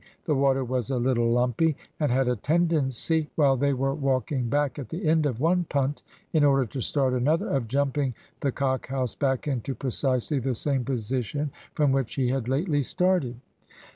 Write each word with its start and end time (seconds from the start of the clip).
The 0.25 0.33
water 0.33 0.63
was 0.65 0.89
a 0.89 0.97
little 0.97 1.31
lumpy, 1.31 1.77
and 1.99 2.11
had 2.11 2.27
a 2.27 2.35
tendency, 2.35 3.29
while 3.35 3.55
they 3.55 3.71
were 3.71 3.93
walking 3.93 4.49
back 4.49 4.79
at 4.79 4.89
the 4.89 5.07
end 5.07 5.27
of 5.27 5.39
one 5.39 5.65
punt 5.65 6.01
in 6.33 6.43
order 6.43 6.65
to 6.65 6.81
start 6.81 7.13
another, 7.13 7.47
of 7.49 7.67
jumping 7.67 8.15
the 8.39 8.51
"Cock 8.51 8.87
House" 8.87 9.13
back 9.13 9.47
into 9.47 9.75
precisely 9.75 10.39
the 10.39 10.55
same 10.55 10.83
position 10.83 11.51
from 11.75 11.91
which 11.91 12.09
she 12.13 12.29
had 12.29 12.49
lately 12.49 12.81
started. 12.81 13.35